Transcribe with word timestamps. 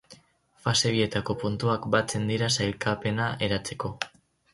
Fase 0.61 0.93
bietako 0.93 1.35
puntuak 1.43 1.85
batzen 1.97 2.25
dira 2.31 2.47
sailkapena 2.63 3.29
eratzeko. 3.49 3.93